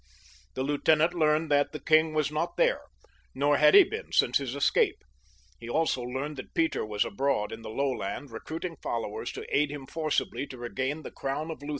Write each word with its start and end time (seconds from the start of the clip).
The 0.55 0.63
lieutenant 0.63 1.13
learned 1.13 1.51
that 1.51 1.73
the 1.73 1.79
king 1.79 2.15
was 2.15 2.31
not 2.31 2.57
there, 2.57 2.81
nor 3.35 3.57
had 3.57 3.75
he 3.75 3.83
been 3.83 4.11
since 4.11 4.39
his 4.39 4.55
escape. 4.55 5.03
He 5.59 5.69
also 5.69 6.01
learned 6.01 6.37
that 6.37 6.55
Peter 6.55 6.83
was 6.83 7.05
abroad 7.05 7.51
in 7.51 7.61
the 7.61 7.69
lowland 7.69 8.31
recruiting 8.31 8.77
followers 8.81 9.31
to 9.33 9.45
aid 9.55 9.69
him 9.69 9.85
forcibly 9.85 10.47
to 10.47 10.57
regain 10.57 11.03
the 11.03 11.11
crown 11.11 11.51
of 11.51 11.59
Lutha. 11.61 11.69